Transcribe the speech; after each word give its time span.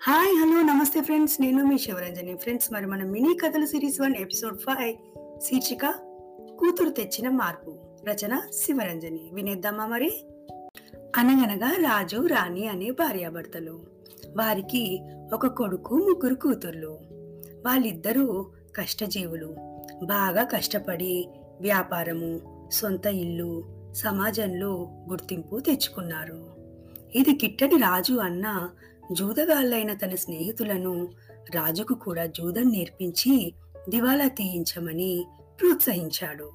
Hi 0.00 0.32
hello 0.40 0.58
నమస్తే 0.62 1.00
friends 1.00 1.34
నేను 1.40 1.60
మీ 1.64 1.76
Sivaranjani 1.78 2.34
friends 2.34 2.68
మరి 2.72 2.86
మన 2.86 3.02
మినీ 3.04 3.30
కథల 3.34 3.64
సిరీస్ 3.64 3.96
వన్ 4.00 4.14
ఎపిసోడ్ 4.16 4.58
ఫైవ్ 4.58 4.92
శీర్షిక 5.40 5.86
కూతురు 6.58 6.90
తెచ్చిన 6.90 7.28
మార్పు 7.30 7.72
రచన 8.04 8.34
శివరంజని 8.52 9.22
వినేద్దామా 9.32 9.84
మరి 9.86 10.10
అనగనగా 11.16 11.70
రాజు 11.82 12.20
రాణి 12.26 12.64
అనే 12.68 12.90
భార్యాభర్తలు 12.90 13.76
వారికి 14.36 14.84
ఒక 15.32 15.52
కొడుకు 15.54 15.94
ముగ్గురు 16.00 16.36
కూతుర్లు 16.36 16.94
వాళ్ళిద్దరూ 17.66 18.26
కష్టజీవులు 18.76 19.50
బాగా 20.06 20.44
కష్టపడి 20.54 21.14
వ్యాపారము 21.60 22.32
సొంత 22.72 23.06
ఇల్లు 23.18 23.52
సమాజంలో 23.96 24.72
గుర్తింపు 25.08 25.58
తెచ్చుకున్నారు 25.60 26.40
ఇది 27.14 27.34
కిట్టడి 27.34 27.78
రాజు 27.82 28.14
అన్న 28.20 28.46
జూదగాళ్ళైన 29.12 29.94
తన 29.94 30.14
స్నేహితులను 30.14 31.08
రాజుకు 31.54 31.94
కూడా 31.94 32.26
జూదం 32.26 32.72
నేర్పించి 32.72 33.52
దివాలా 33.88 34.28
తీయించమని 34.28 35.26
ప్రోత్సహించాడు. 35.60 36.50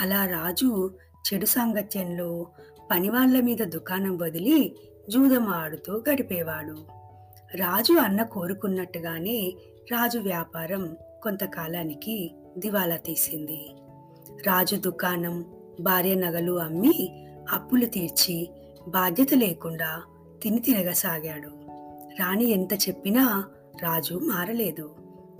అలా 0.00 0.26
రాజు 0.26 0.90
చెడు 1.12 1.46
సాంగత్యంలో 1.46 2.46
పనివాళ్ళ 2.90 3.40
మీద 3.40 3.56
దుకాణం 3.56 4.18
వదిలి 4.18 4.76
జూదం 5.10 5.48
ఆడుతూ 5.48 6.02
గడిపేవాడు. 6.10 6.76
రాజు 7.54 7.92
అన్న 7.92 8.22
కోరుకున్నట్టుగానే 8.22 9.54
రాజు 9.92 10.18
వ్యాపారం 10.18 10.96
కొంతకాలానికి 11.22 12.34
దివాలా 12.58 12.96
తీసింది. 12.96 13.74
రాజు 14.46 14.76
దుకాణం 14.76 15.44
భార్య 15.80 16.14
నగలు 16.14 16.52
అమ్మి 16.52 17.26
అప్పులు 17.52 17.86
తీర్చి 17.86 18.50
బాధ్యత 18.88 19.34
లేకుండా 19.34 20.02
తిని 20.42 20.58
తిరగసాగాడు 20.58 21.48
రాణి 22.20 22.50
ఎంత 22.50 22.74
చెప్పినా 22.74 23.44
రాజు 23.82 24.14
మారలేదు. 24.14 24.94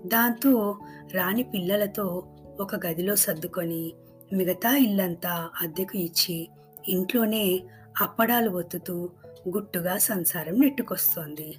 దాంతో 0.06 0.78
రాణి 1.14 1.42
పిల్లలతో 1.42 2.24
ఒక 2.60 2.86
గదిలో 2.86 3.16
సర్దుకొని 3.16 3.92
మిగతా 4.32 4.76
ఇల్లంతా 4.76 5.50
అద్దెకు 5.62 5.98
ఇచ్చి 5.98 6.48
ఇంట్లోనే 6.88 7.60
అప్పడాలు 8.00 8.50
ఒత్తుతూ 8.50 9.10
గుట్టుగా 9.48 9.98
సంసారం 9.98 10.60
నెట్టుకొస్తోంది. 10.60 11.54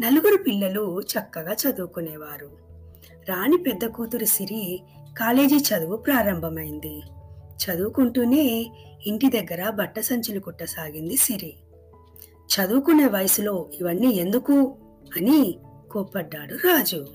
నలుగురు 0.00 0.42
పిల్లలు 0.42 1.00
చక్కగా 1.00 1.52
చదువుకునేవారు. 1.52 2.50
రాణి 3.28 3.56
పెద్ద 3.56 3.84
కూతురు 3.84 4.24
సిరి 4.24 4.82
కాలేజీ 5.18 5.56
చదువు 5.56 5.96
ప్రారంభమైంది. 5.96 7.02
చదువుకుంటూనే 7.64 8.72
ఇంటి 9.06 9.28
దగ్గర 9.28 9.70
బట్ట 9.70 10.00
సంచులు 10.00 10.40
కుట్టసాగింది 10.40 11.16
సిరి. 11.16 11.54
చదువుకునే 12.52 13.06
వయసులో 13.06 13.70
ఇవన్నీ 13.80 14.08
ఎందుకు 14.08 14.76
అని 15.16 15.58
కోప్పడ్డాడు 15.92 16.54
రాజు. 16.54 17.06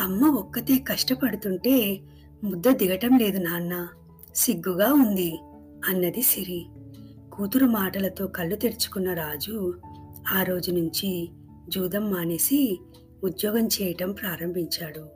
అమ్మ 0.00 0.38
ఒక్కతే 0.38 0.78
కష్టపడుతుంటే 0.78 2.00
ముద్ద 2.44 2.70
దిగటం 2.70 3.18
లేదు 3.18 3.38
నాన్న 3.38 3.88
సిగ్గుగా 4.34 4.92
ఉంది 4.92 5.38
అన్నది 5.88 6.22
సిరి. 6.22 6.66
కూతురు 7.32 7.66
మాటలతో 7.66 8.26
కళ్ళు 8.26 8.56
తెరుచుకున్న 8.56 9.14
రాజు 9.14 9.74
ఆ 10.28 10.42
రోజు 10.42 10.70
నుంచి 10.70 11.28
జూదం 11.68 12.10
మానేసి 12.10 12.80
ఉద్యోగం 13.24 13.66
చేయటం 13.66 14.12
ప్రారంభించాడు. 14.12 15.08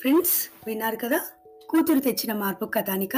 ఫ్రెండ్స్ 0.00 0.66
విన్నారు 0.66 0.96
కదా? 0.96 1.20
కూతురు 1.68 1.98
తెచ్చిన 1.98 2.32
మార్పు 2.32 2.64
కథానిక? 2.64 3.16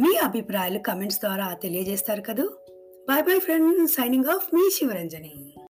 మీ 0.00 0.16
అభిప్రాయాలు 0.16 0.78
కమెంట్స్ 0.78 1.18
ద్వారా 1.18 1.54
తెలియజేస్తారు 1.54 2.20
కదూ? 2.20 2.50
Bye 3.06 3.22
bye, 3.22 3.40
friends. 3.40 3.94
Signing 3.94 4.26
off, 4.28 4.52
me 4.52 4.70
Shivaranjani. 4.70 5.63